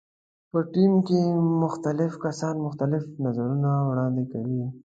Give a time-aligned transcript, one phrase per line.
[0.51, 1.21] په ټیم کې
[1.63, 4.63] مختلف کسان مختلف نظرونه وړاندې کوي.